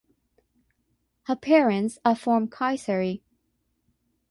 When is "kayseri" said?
2.47-3.21